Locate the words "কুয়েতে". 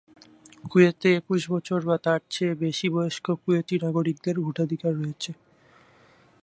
0.63-1.07